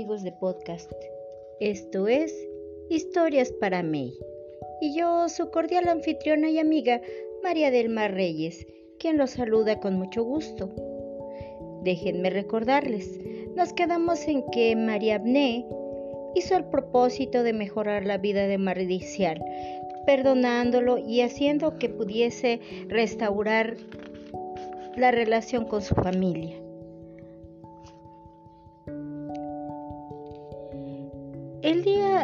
[0.00, 0.90] amigos de podcast.
[1.60, 2.34] Esto es
[2.88, 4.14] Historias para May.
[4.80, 7.02] Y yo, su cordial anfitriona y amiga,
[7.42, 8.66] María del Mar Reyes,
[8.98, 10.70] quien los saluda con mucho gusto.
[11.84, 13.20] Déjenme recordarles,
[13.56, 15.66] nos quedamos en que María Abné
[16.34, 19.44] hizo el propósito de mejorar la vida de Maridicial,
[20.06, 22.58] perdonándolo y haciendo que pudiese
[22.88, 23.76] restaurar
[24.96, 26.59] la relación con su familia.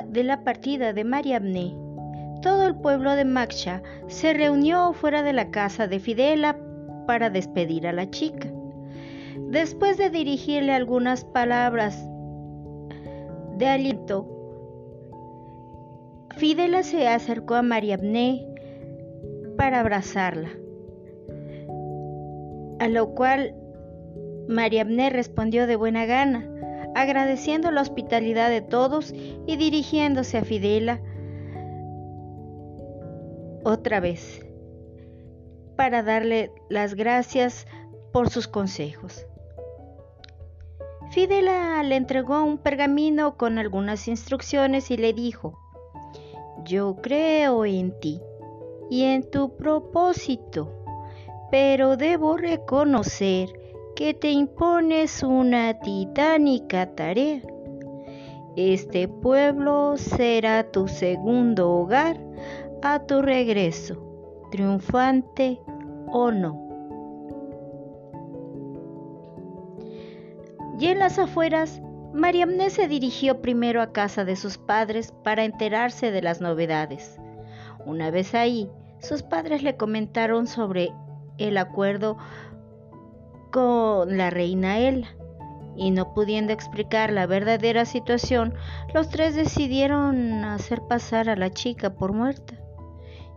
[0.02, 1.77] De la partida de Mariamne,
[2.42, 6.56] todo el pueblo de Maksha se reunió fuera de la casa de Fidela
[7.06, 8.48] para despedir a la chica.
[9.48, 12.09] Después de dirigirle algunas palabras
[13.56, 14.28] de aliento,
[16.37, 18.46] Fidela se acercó a Mariamne
[19.56, 20.51] para abrazarla,
[22.78, 23.54] a lo cual
[24.49, 26.46] Mariamne respondió de buena gana
[26.97, 29.13] agradeciendo la hospitalidad de todos
[29.47, 31.02] y dirigiéndose a Fidela
[33.65, 34.41] otra vez
[35.77, 37.67] para darle las gracias
[38.15, 39.27] por sus consejos.
[41.11, 45.59] Fidela le entregó un pergamino con algunas instrucciones y le dijo,
[46.65, 48.23] yo creo en ti
[48.89, 50.73] y en tu propósito,
[51.51, 53.51] pero debo reconocer
[53.97, 57.41] que te impones una titánica tarea.
[58.55, 62.21] Este pueblo será tu segundo hogar
[62.83, 63.97] a tu regreso,
[64.50, 65.59] triunfante
[66.12, 66.62] o no.
[70.78, 71.81] Y en las afueras,
[72.12, 77.19] Mariamne se dirigió primero a casa de sus padres para enterarse de las novedades.
[77.87, 78.69] Una vez ahí,
[78.99, 80.93] sus padres le comentaron sobre
[81.39, 82.19] el acuerdo
[83.56, 85.09] con la reina Ella.
[85.77, 88.53] Y no pudiendo explicar la verdadera situación,
[88.93, 92.55] los tres decidieron hacer pasar a la chica por muerta,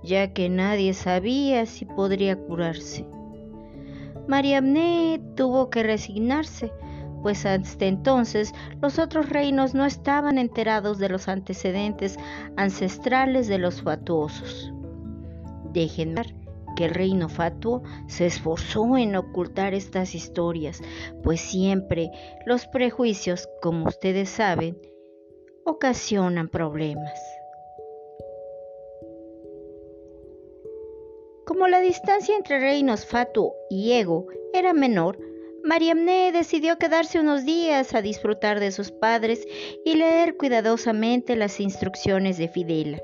[0.04, 3.06] ya que nadie sabía si podría curarse.
[4.28, 6.74] Mariamne tuvo que resignarse,
[7.22, 12.18] pues hasta entonces los otros reinos no estaban enterados de los antecedentes
[12.58, 14.74] ancestrales de los fatuosos.
[15.72, 16.39] Déjenme
[16.86, 20.82] el reino fatuo se esforzó en ocultar estas historias,
[21.24, 22.12] pues siempre
[22.46, 24.78] los prejuicios, como ustedes saben,
[25.66, 27.20] ocasionan problemas.
[31.46, 35.18] Como la distancia entre reinos fatuo y ego era menor,
[35.64, 39.46] Mariamne decidió quedarse unos días a disfrutar de sus padres
[39.84, 43.02] y leer cuidadosamente las instrucciones de Fidela.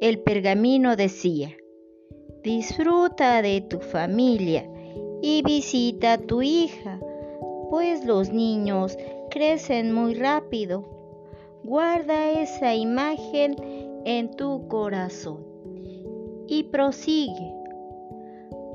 [0.00, 1.56] El pergamino decía,
[2.42, 4.66] Disfruta de tu familia
[5.20, 6.98] y visita a tu hija,
[7.68, 8.96] pues los niños
[9.30, 10.88] crecen muy rápido.
[11.64, 13.56] Guarda esa imagen
[14.06, 15.44] en tu corazón
[16.48, 17.52] y prosigue.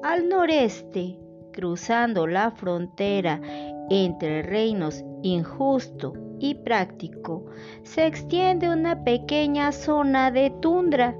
[0.04, 1.18] Al noreste,
[1.52, 3.42] cruzando la frontera
[3.90, 7.46] entre reinos injusto y práctico,
[7.81, 11.18] se extiende una pequeña zona de tundra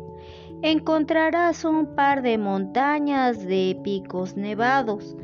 [0.62, 5.16] encontrarás un par de montañas de picos nevados.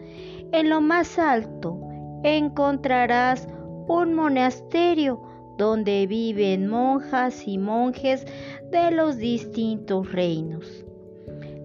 [0.51, 1.79] En lo más alto
[2.23, 3.47] encontrarás
[3.87, 5.21] un monasterio
[5.57, 8.25] donde viven monjas y monjes
[8.71, 10.85] de los distintos reinos.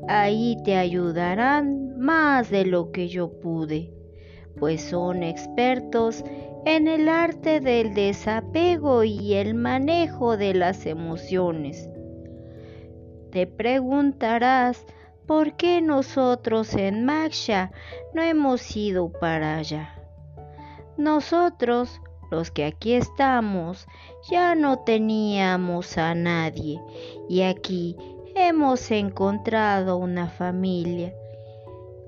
[0.08, 3.92] Ahí te ayudarán más de lo que yo pude,
[4.58, 6.24] pues son expertos
[6.64, 11.88] en el arte del desapego y el manejo de las emociones.
[13.36, 14.86] Te preguntarás
[15.26, 17.70] por qué nosotros en Maksha
[18.14, 19.94] no hemos ido para allá.
[20.96, 23.86] Nosotros, los que aquí estamos,
[24.30, 26.80] ya no teníamos a nadie
[27.28, 27.98] y aquí
[28.34, 31.12] hemos encontrado una familia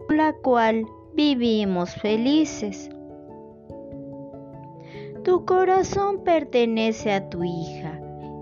[0.06, 2.88] con la cual vivimos felices.
[5.24, 8.00] Tu corazón pertenece a tu hija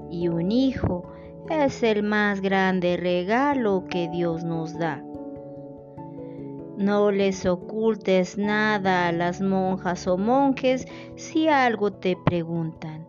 [0.08, 1.15] y un hijo
[1.50, 5.02] es el más grande regalo que Dios nos da.
[6.76, 13.06] No les ocultes nada a las monjas o monjes si algo te preguntan.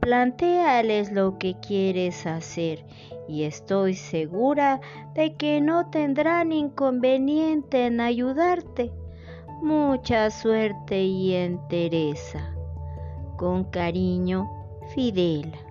[0.00, 2.84] Plantéales lo que quieres hacer
[3.28, 4.80] y estoy segura
[5.14, 8.92] de que no tendrán inconveniente en ayudarte.
[9.62, 12.54] Mucha suerte y entereza.
[13.36, 14.50] Con cariño,
[14.94, 15.69] Fidela.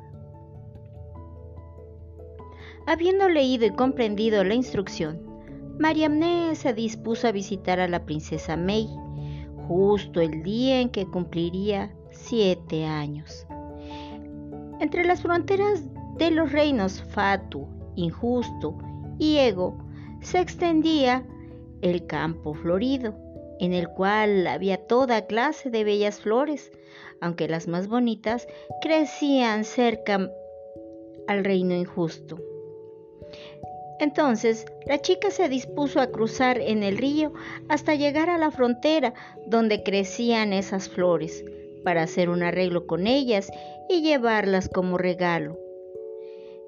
[2.89, 5.21] Habiendo leído y comprendido la instrucción,
[5.77, 8.89] Mariamne se dispuso a visitar a la princesa May,
[9.68, 13.45] justo el día en que cumpliría siete años.
[14.80, 15.83] Entre las fronteras
[16.18, 18.75] de los reinos Fatu, Injusto
[19.19, 19.77] y Ego
[20.21, 21.24] se extendía
[21.83, 23.15] el campo florido,
[23.59, 26.71] en el cual había toda clase de bellas flores,
[27.21, 28.47] aunque las más bonitas
[28.81, 30.27] crecían cerca
[31.27, 32.39] al reino injusto.
[34.00, 37.34] Entonces la chica se dispuso a cruzar en el río
[37.68, 39.13] hasta llegar a la frontera
[39.46, 41.44] donde crecían esas flores,
[41.84, 43.51] para hacer un arreglo con ellas
[43.90, 45.57] y llevarlas como regalo.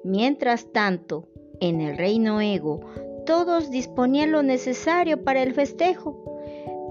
[0.03, 1.27] Mientras tanto,
[1.59, 2.81] en el reino Ego,
[3.25, 6.25] todos disponían lo necesario para el festejo,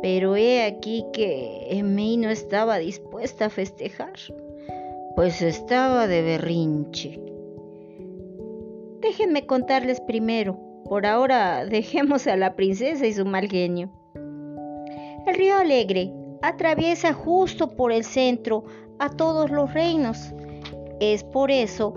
[0.01, 4.15] pero he aquí que Emei no estaba dispuesta a festejar,
[5.17, 7.30] pues estaba de berrinche.
[9.01, 10.59] Déjenme contarles primero.
[10.85, 13.91] Por ahora dejemos a la princesa y su mal genio.
[15.27, 16.13] El río Alegre
[16.43, 18.65] atraviesa justo por el centro
[18.99, 20.33] a todos los reinos.
[21.01, 21.95] Es por eso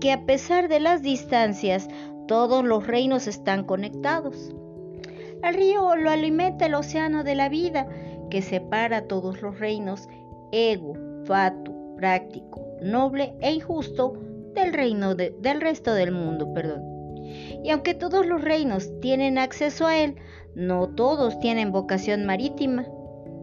[0.00, 1.88] que a pesar de las distancias,
[2.28, 4.54] todos los reinos están conectados.
[5.42, 7.88] El río lo alimenta el océano de la vida
[8.30, 10.08] que separa todos los reinos,
[10.52, 10.94] ego,
[11.24, 14.14] fatu, práctico, noble e injusto,
[14.56, 16.82] del reino del resto del mundo, perdón.
[17.62, 20.16] Y aunque todos los reinos tienen acceso a él,
[20.54, 22.86] no todos tienen vocación marítima.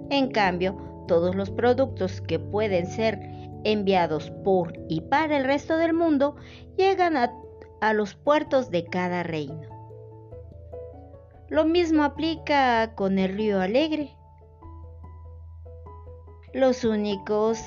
[0.09, 0.75] En cambio,
[1.07, 3.19] todos los productos que pueden ser
[3.63, 6.35] enviados por y para el resto del mundo
[6.77, 7.33] llegan a,
[7.81, 9.61] a los puertos de cada reino.
[11.49, 14.17] Lo mismo aplica con el río Alegre.
[16.53, 17.59] Los únicos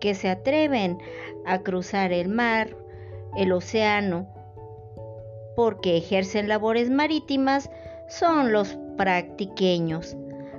[0.00, 0.98] que se atreven
[1.46, 2.76] a cruzar el mar,
[3.36, 4.28] el océano,
[5.56, 7.70] porque ejercen labores marítimas,
[8.08, 10.16] son los practiqueños,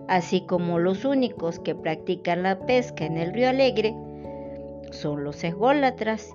[0.08, 3.96] así como los únicos que practican la pesca en el río Alegre
[4.92, 6.30] son los ególatras.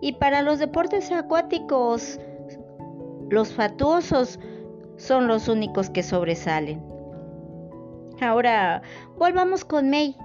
[0.00, 2.20] Y para los deportes acuáticos,
[3.30, 4.38] los fatuosos
[4.96, 6.82] son los únicos que sobresalen.
[8.20, 8.82] Ahora,
[9.18, 10.16] volvamos con May.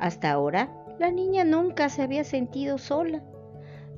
[0.00, 3.22] Hasta ahora, la niña nunca se había sentido sola,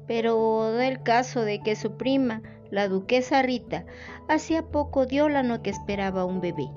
[0.06, 3.84] pero del caso de que su prima, la duquesa Rita,
[4.28, 6.68] hacía poco dio la no que esperaba un bebé.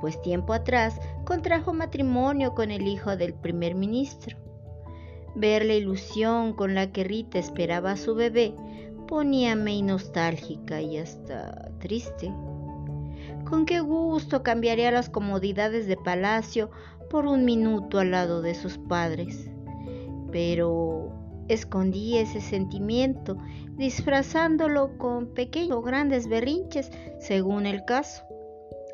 [0.00, 4.36] Pues tiempo atrás contrajo matrimonio con el hijo del primer ministro.
[5.34, 8.54] Ver la ilusión con la que Rita esperaba a su bebé
[9.06, 12.32] poníame nostálgica y hasta triste.
[13.48, 16.70] Con qué gusto cambiaría las comodidades de palacio
[17.08, 19.48] por un minuto al lado de sus padres.
[20.32, 21.12] Pero
[21.48, 23.36] escondí ese sentimiento,
[23.76, 28.24] disfrazándolo con pequeños o grandes berrinches, según el caso.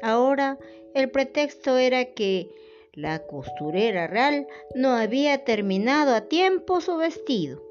[0.03, 0.59] Ahora
[0.95, 2.51] el pretexto era que
[2.93, 7.63] la costurera real no había terminado a tiempo su vestido.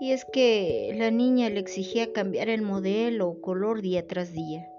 [0.00, 4.70] Y es que la niña le exigía cambiar el modelo o color día tras día.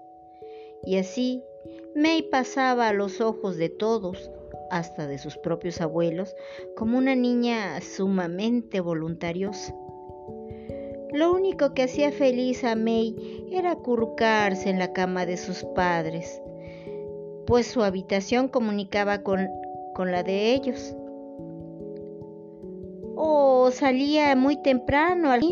[0.82, 1.42] Y así
[1.94, 4.30] May pasaba a los ojos de todos,
[4.70, 6.36] hasta de sus propios abuelos,
[6.76, 9.74] como una niña sumamente voluntariosa.
[11.12, 16.40] Lo único que hacía feliz a May era acurrucarse en la cama de sus padres,
[17.46, 19.48] pues su habitación comunicaba con,
[19.92, 20.94] con la de ellos.
[23.16, 25.42] O salía muy temprano al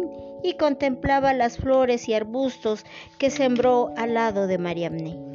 [0.44, 2.84] y contemplaba las flores y arbustos
[3.18, 5.27] que sembró al lado de Mariamne.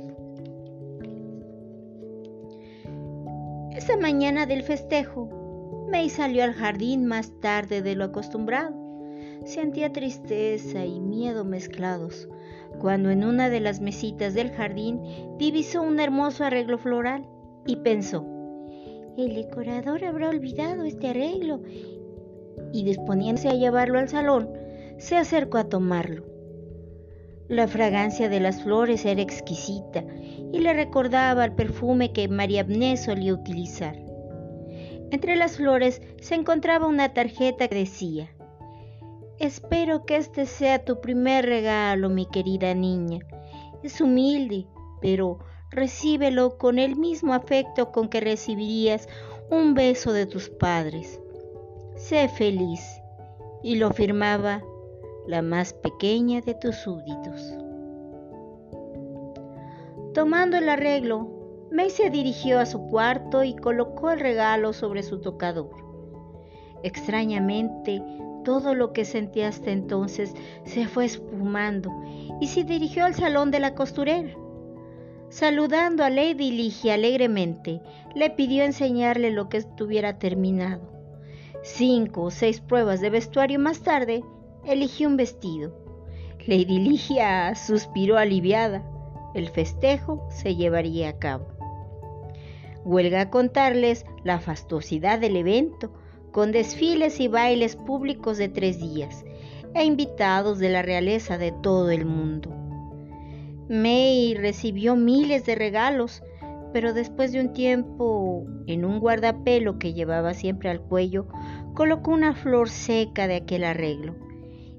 [3.84, 5.28] Esa mañana del festejo,
[5.92, 8.74] May salió al jardín más tarde de lo acostumbrado.
[9.44, 12.30] Sentía tristeza y miedo mezclados,
[12.80, 15.02] cuando en una de las mesitas del jardín
[15.38, 17.28] divisó un hermoso arreglo floral
[17.66, 18.26] y pensó,
[19.18, 21.60] el decorador habrá olvidado este arreglo
[22.72, 24.50] y disponiéndose a llevarlo al salón,
[24.98, 26.33] se acercó a tomarlo.
[27.50, 30.04] La fragancia de las flores era exquisita
[30.52, 33.98] y le recordaba el perfume que María Abné solía utilizar.
[35.12, 38.30] Entre las flores se encontraba una tarjeta que decía,
[39.40, 43.20] Espero que este sea tu primer regalo, mi querida niña.
[43.84, 44.68] Es humilde,
[45.02, 49.10] pero recíbelo con el mismo afecto con que recibirías
[49.50, 51.20] un beso de tus padres.
[51.96, 52.82] Sé feliz.
[53.64, 54.64] Y lo firmaba
[55.28, 57.58] la más pequeña de tus súbditos.
[60.14, 65.22] Tomando el arreglo, May se dirigió a su cuarto y colocó el regalo sobre su
[65.22, 65.72] tocador.
[66.84, 68.04] Extrañamente,
[68.44, 71.90] todo lo que sentía hasta entonces se fue espumando
[72.40, 74.36] y se dirigió al salón de la costurera.
[75.30, 77.82] Saludando a Lady Ligia alegremente,
[78.14, 80.92] le pidió enseñarle lo que estuviera terminado.
[81.64, 84.24] Cinco o seis pruebas de vestuario más tarde,
[84.66, 85.74] eligió un vestido.
[86.46, 88.84] Lady Ligia suspiró aliviada.
[89.34, 91.48] El festejo se llevaría a cabo.
[92.84, 95.92] Huelga contarles la fastuosidad del evento,
[96.32, 99.24] con desfiles y bailes públicos de tres días,
[99.74, 102.50] e invitados de la realeza de todo el mundo.
[103.70, 106.22] May recibió miles de regalos,
[106.74, 111.28] pero después de un tiempo, en un guardapelo que llevaba siempre al cuello,
[111.74, 114.16] colocó una flor seca de aquel arreglo,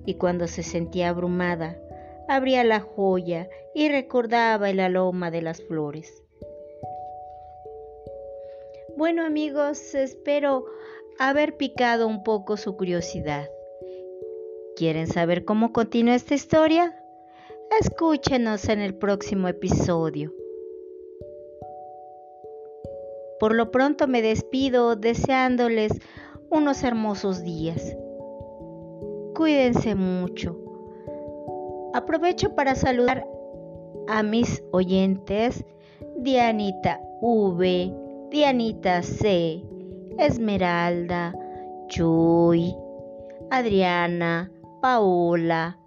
[0.07, 1.79] y cuando se sentía abrumada,
[2.29, 6.23] abría la joya y recordaba el aroma de las flores.
[8.97, 10.67] Bueno amigos, espero
[11.19, 13.49] haber picado un poco su curiosidad.
[14.77, 17.01] ¿Quieren saber cómo continúa esta historia?
[17.81, 20.33] Escúchenos en el próximo episodio.
[23.41, 25.93] Por lo pronto me despido deseándoles
[26.51, 27.97] unos hermosos días.
[29.35, 30.57] Cuídense mucho.
[31.93, 33.27] Aprovecho para saludar
[34.09, 35.65] a mis oyentes
[36.17, 37.93] Dianita V,
[38.31, 39.63] Dianita C,
[40.19, 41.35] Esmeralda,
[41.89, 42.75] Chuy,
[43.51, 44.51] Adriana,
[44.81, 45.79] Paola,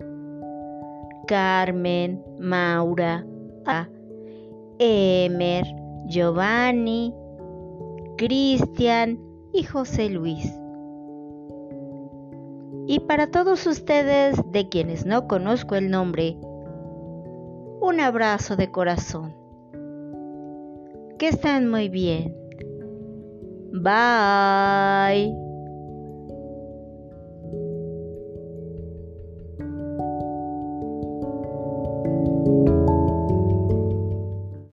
[1.27, 3.25] Carmen, Maura,
[4.80, 5.66] Emer,
[6.08, 7.13] Giovanni,
[8.18, 9.20] Cristian
[9.54, 10.57] y José Luis.
[12.88, 16.38] Y para todos ustedes de quienes no conozco el nombre,
[17.82, 19.36] un abrazo de corazón.
[21.20, 22.34] Que estén muy bien.
[23.74, 25.47] Bye.